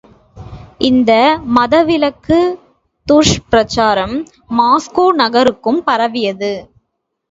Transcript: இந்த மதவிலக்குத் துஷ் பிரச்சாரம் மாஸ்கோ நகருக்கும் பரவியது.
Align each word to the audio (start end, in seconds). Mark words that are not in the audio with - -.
இந்த 0.79 1.11
மதவிலக்குத் 1.57 2.57
துஷ் 3.07 3.37
பிரச்சாரம் 3.49 4.17
மாஸ்கோ 4.57 5.07
நகருக்கும் 5.15 5.83
பரவியது. 5.83 6.53